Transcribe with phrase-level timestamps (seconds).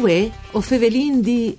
[0.00, 1.54] Uè, o fevelin di...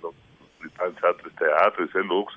[0.60, 2.34] di tanti altri teatri, se Lux,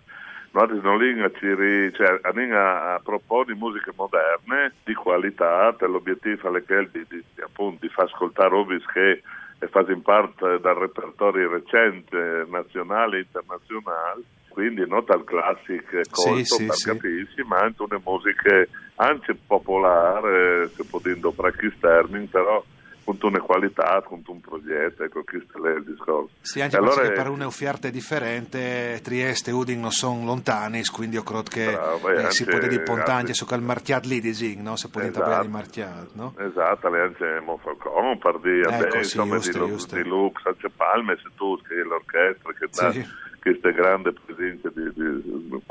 [0.51, 7.05] noi non lì cioè, a, a proporre musiche moderne di qualità, l'obiettivo è quello di,
[7.09, 9.21] di, di, appunto, di far ascoltare Obis che
[9.69, 16.75] fanno parte del repertorio recente nazionale e internazionale, quindi non dal classico colto sì, per
[16.75, 22.63] sì, capirsi, ma anche una musica anche popolare, si può dire in bracchi termini, però
[23.03, 26.29] con una qualità, con un progetto, ecco, questo è il discorso.
[26.41, 31.23] Sì, anche allora, perché per un'offerta differente, Trieste e Udin non sono lontani, quindi io
[31.23, 34.61] credo che Bravo, eh, anche, si può dire anche su quel marchiato lì di Zing,
[34.61, 34.75] no?
[34.75, 35.41] Si può dire Esatto.
[35.41, 36.33] di marchiato, no?
[36.37, 39.95] Esatto, le anche Monfalcone, per dire, Ecco, beh, sì, insomma, giusto, di, giusto.
[39.95, 43.05] di Lux, anche Palme, se tu, che l'orchestra, che dà Sì.
[43.41, 45.61] queste grandi presenze di, di,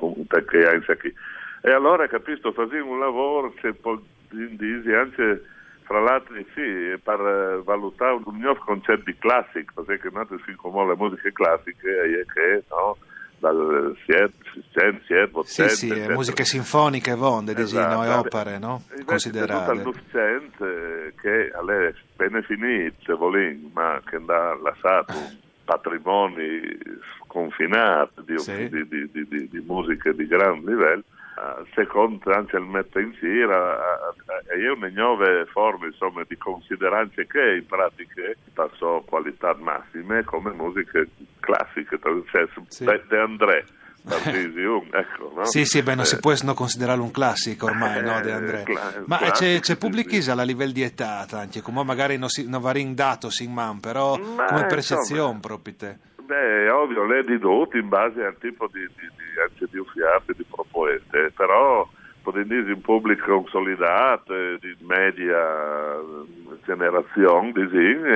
[0.47, 1.15] che hai anche.
[1.63, 3.99] E allora, capisco, facevo un lavoro che può
[4.31, 5.43] dire anche
[5.91, 10.87] fra l'altro sì, per eh, valutare un nuovo concetto di classico, perché noi si come
[10.87, 12.97] le musiche classiche è che no,
[13.41, 14.37] dal 600,
[14.71, 18.05] 700, Sì, sì, eh, musiche sinfoniche, vonde, Esatto.
[18.05, 18.85] e opere, no?
[19.05, 19.73] Considerate.
[19.73, 23.19] il docente che è appena finito,
[23.73, 25.15] ma che ha lasciato
[25.67, 26.79] patrimoni
[27.25, 28.69] sconfinati di, Sì.
[28.69, 31.20] di, di, di, musiche di gran livello, eh,
[31.75, 37.27] secondo anche il metto in sera, eh, eh, è una nuove forme insomma, di consideranze
[37.27, 41.09] che in pratica passò qualità massime come musiche
[41.41, 41.99] classiche,
[42.31, 42.85] cioè, Sì.
[42.85, 43.65] De, André.
[44.03, 45.45] Partisium, ecco, no?
[45.45, 48.33] Sì, sì, beh, non si Eh, può non considerarlo un classico ormai, no, De Eh,
[48.33, 48.63] André?
[48.63, 52.17] cla- Ma eh, classico, c'è, c'è sì, pubblichisa a livello di età, anche, come magari
[52.17, 55.99] non, si, non va rindato sin man, però Ma, come percezione proprio te.
[56.25, 59.09] Beh, è ovvio, lei di tutti in base al tipo di, di,
[59.41, 61.89] anche di uffiate, di proposte, però
[62.23, 67.53] potete dire un pubblico consolidato, eh, di media eh, generazione,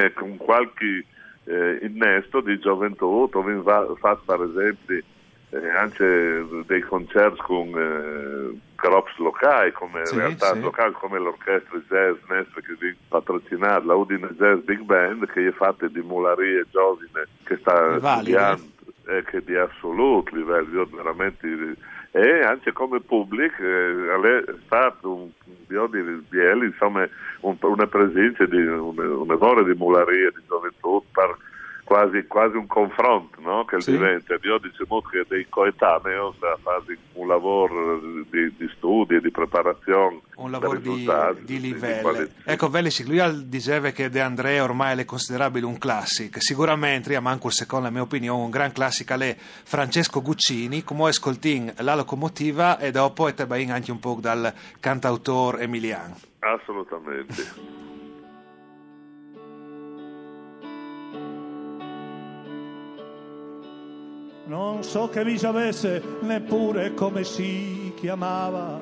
[0.04, 1.04] e con qualche
[1.44, 3.62] eh, innesto di gioventù, dove
[3.98, 5.02] fa per esempio
[5.50, 10.60] eh, anche dei concerti con eh, gruppi locali, come Sì, realtà sì.
[10.60, 15.52] locali, come l'orchestra jazz Nestre che vi patrocinata, la Udine Jazz Big Band, che è
[15.52, 18.62] fatta di mularie giovane, che sta studiando,
[19.24, 21.76] che di assoluto livello, veramente
[22.16, 25.30] e anche come pubblico eh, è stato un
[25.66, 27.08] di Biel, insomma
[27.40, 31.36] un- una presenza di un, un errore di mularia di gioventù per
[31.94, 33.64] quasi, quasi un confronto no?
[33.64, 33.92] che Sì.
[33.92, 38.00] diventa io dicevo che dei coetanei a fare un lavoro
[38.30, 42.10] di, di studi e di preparazione Un lavoro di, di di livello.
[42.10, 42.32] qualità.
[42.50, 46.40] Ecco, Velicic, lui diceva che De André ormai è considerabile un classico.
[46.40, 51.72] Sicuramente, a manco secondo, la mia opinione, un gran classico è Francesco Guccini, come ascoltin
[51.78, 56.16] la locomotiva e dopo tebain anche un po' dal cantautore Emiliano.
[56.40, 57.82] assolutamente
[64.46, 68.78] Non so che viso avesse, neppure come si chiamava.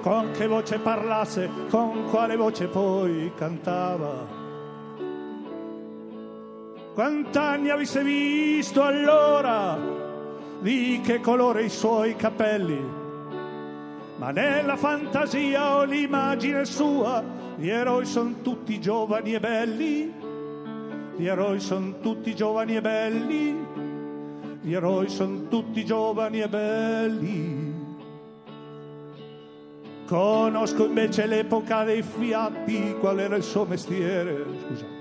[0.00, 4.36] Con che voce parlasse, con quale voce poi cantava.
[6.94, 9.76] Quant'anni avesse visto allora,
[10.60, 12.80] di che colore i suoi capelli.
[14.18, 17.24] Ma nella fantasia o l'immagine sua,
[17.56, 20.27] gli eroi sono tutti giovani e belli.
[21.18, 23.66] Gli eroi sono tutti giovani e belli,
[24.60, 27.74] gli eroi sono tutti giovani e belli.
[30.06, 34.96] Conosco invece l'epoca dei fiati, qual era il suo mestiere, scusate.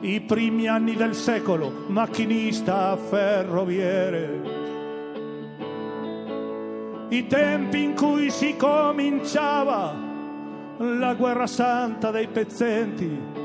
[0.00, 4.40] I primi anni del secolo, macchinista ferroviere.
[7.08, 9.94] I tempi in cui si cominciava
[10.76, 13.44] la guerra santa dei pezzenti.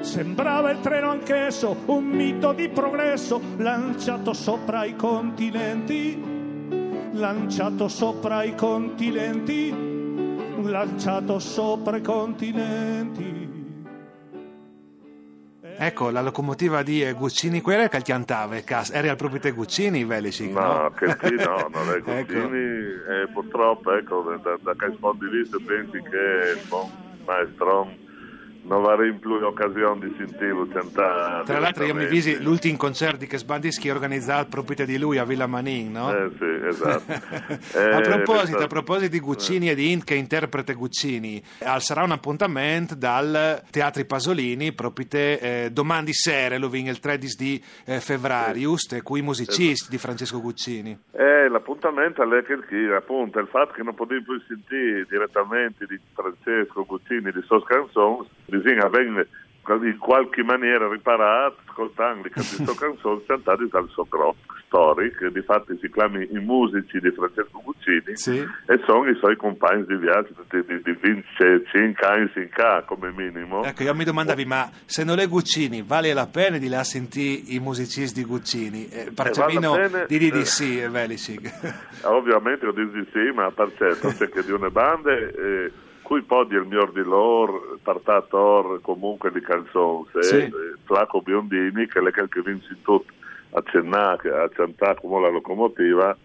[0.00, 6.34] Sembrava il treno anch'esso, un mito di progresso lanciato sopra i continenti
[7.16, 9.74] lanciato sopra i continenti,
[10.62, 13.44] lanciato sopra i continenti.
[15.78, 18.56] Ecco, la locomotiva di Guccini, quella che cantava,
[18.92, 20.52] era proprio te Guccini, Velicic?
[20.52, 20.90] No, no?
[20.90, 23.12] che sì, no, non è Guccini, ecco.
[23.12, 26.90] eh, purtroppo, ecco, da, da che sfondi lì se pensi che il buon
[27.26, 27.90] maestro
[28.66, 31.44] non avrei più l'occasione di sentirlo cantare.
[31.44, 35.46] Tra l'altro io mi visi l'ultimo concerto di Kesbandischi organizzato proprio di lui a Villa
[35.46, 36.10] Manin, no?
[36.12, 37.12] Eh sì, esatto.
[37.78, 39.72] eh, a, proposito, a, proposito, di Guccini eh.
[39.72, 41.42] e di Int che interpreta Guccini,
[41.78, 47.62] sarà un appuntamento dal Teatri Pasolini proprio eh, domani sera, lo vince il 13 di
[47.84, 49.00] eh, febbraio, sì.
[49.02, 49.90] con i musicisti esatto.
[49.90, 50.98] di Francesco Guccini.
[51.12, 56.84] Eh, l'appuntamento è che appunto il fatto che non potevi più sentire direttamente di Francesco
[56.84, 59.28] Guccini di Sos Canzons bisogna venire
[59.68, 65.76] in qualche maniera riparati ascoltando queste canzoni cantate dal suo gruppo Story che di fatto
[65.80, 68.38] si chiama i musici di Francesco Guccini sì.
[68.38, 72.84] e sono i suoi compagni di viaggio di, di, di Vince 5 anni in K
[72.84, 74.46] come minimo ecco io mi domandavi oh.
[74.46, 78.88] ma se non è Guccini vale la pena di là sentire i musicisti di Guccini
[78.88, 84.08] eh, Parcemino vale di di, di sì eh, Velicic ovviamente di sì ma per certo
[84.18, 85.72] c'è che di una bande eh,
[86.06, 90.48] cui poi il mio di loro partator comunque di canzoni sì.
[90.84, 93.12] Flaco Biondini che è che vince tutto
[93.50, 96.16] a cennare a cantare come la locomotiva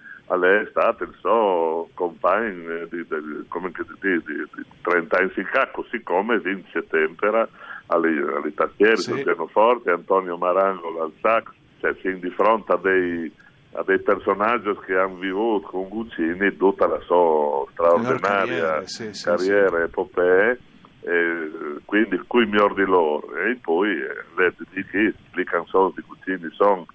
[0.44, 5.81] è stato il suo compagno di, di, come di, di, di 30 anni in cacco
[5.81, 7.48] così come vince Tempera
[8.54, 9.10] tastiere sì.
[9.13, 11.45] sul pianoforte Antonio Marangolo al sax
[11.80, 13.34] cioè si di fronte a dei
[13.74, 19.78] a dei personaggi che hanno vissuto con Guccini tutta la sua straordinaria sì, sì, carriera
[19.78, 19.84] sì.
[19.84, 20.60] epopee
[21.04, 21.50] e
[21.86, 26.86] quindi qui miglior di loro e poi eh, di che le canzoni di Guccini sono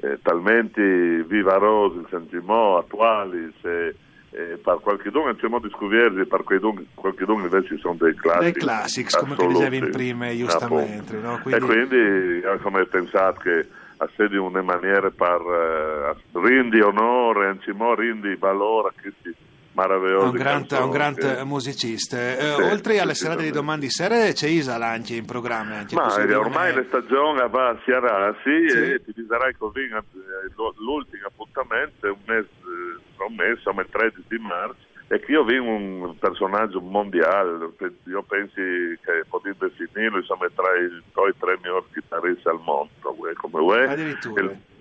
[0.00, 3.94] eh, talmente vivarose sentimo attuali se
[4.30, 8.52] eh, per qualche don c'è modo di scovrirli per qualche don invece sono dei classici
[8.52, 11.38] dei classics come dicevi in prima giustamente no?
[11.42, 11.64] quindi...
[11.64, 13.66] e quindi insomma pensato che
[13.98, 19.34] a sé di una maniera per eh, rindi onore, anzimò rindi valore a questi
[19.72, 21.44] meravigliosi un grande, un grande che...
[21.44, 22.16] musicista.
[22.16, 26.12] Eh, sì, oltre alle serate di domani sera c'è Isal anche in programma anche ma
[26.38, 28.78] ormai le stagioni va a Siarassi sì.
[28.78, 33.88] e ti dirai così eh, l'ultimo appuntamento è un mese, eh, un mese insomma il
[33.90, 37.70] 13 di marzo e che io vi un personaggio mondiale,
[38.04, 42.90] io penso che potete definirlo insomma, tra i tuoi tre migliori chitarristi al mondo,
[43.34, 43.86] come uè.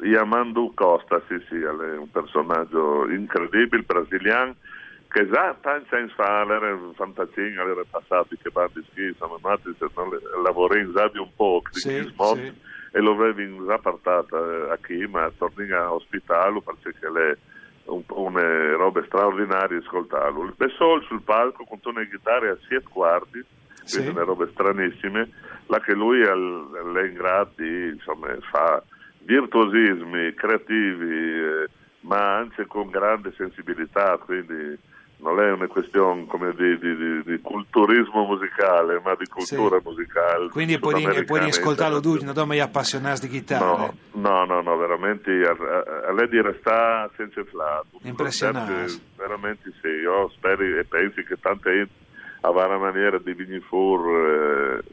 [0.02, 4.56] Yamandu Costa, sì sì, è un personaggio incredibile, brasiliano,
[5.08, 9.38] che già tanti anni fa era un fantacinga, era passato che bandi ski, insomma,
[10.44, 11.90] lavorò in già di un po', sì,
[12.36, 12.54] sì.
[12.92, 14.36] e lo avevi già portato
[14.70, 17.36] a chi, ma torna a ospitare perché lei
[17.88, 20.44] un, une robe straordinarie ascoltarlo.
[20.44, 23.44] Il Bessol sul palco con una chitarra a siete quarti,
[23.84, 24.02] sì.
[24.02, 25.30] quindi robe stranissime,
[25.68, 28.82] là che lui è in grado di insomma, fa
[29.20, 31.68] virtuosismi creativi, eh,
[32.02, 34.78] ma anche con grande sensibilità, quindi
[35.20, 36.26] non è una questione
[36.56, 39.88] di, di, di, di, culturismo musicale, ma di cultura sì.
[39.88, 40.50] musicale.
[40.50, 43.66] Quindi puoi, puoi ascoltarlo tu, non mi appassionati di chitarra.
[43.66, 43.96] No,
[44.46, 48.00] no, no, veramente a, a, lei di restare senza flato.
[48.04, 49.00] Impressionante.
[49.16, 51.88] Veramente sì, io spero e penso che tante
[52.42, 54.84] avere una maniera di venire fuori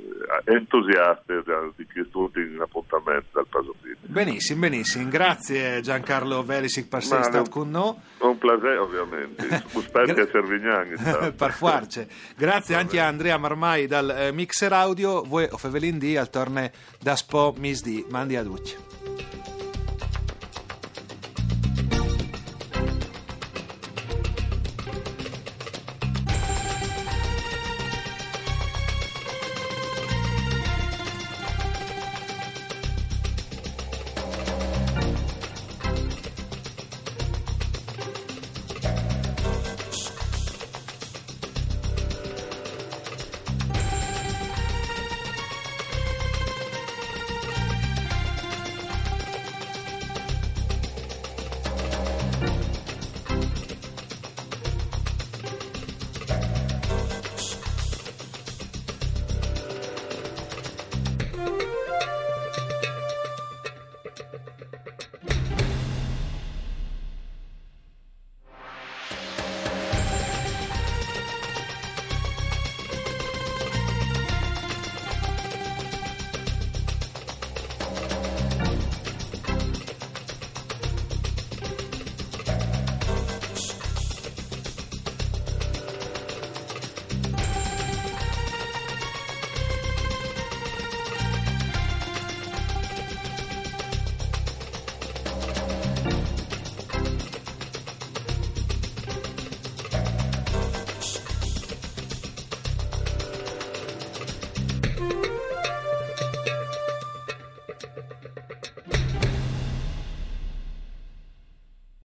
[0.47, 1.33] eh, entusiasti
[1.77, 3.97] di questo appuntamento dal Pasolini.
[4.01, 5.09] Benissimo, benissimo.
[5.09, 7.95] Grazie Giancarlo Velisic per essere stato con noi.
[8.35, 9.63] Un piacere ovviamente.
[9.81, 10.95] Spero che Servignani.
[11.37, 12.09] per farce.
[12.37, 15.23] Grazie anche a Andrea Marmai dal eh, Mixer Audio.
[15.23, 18.05] Voi o Fevelin D al torne da Spo Miss D.
[18.09, 19.34] Mandi a Ducci.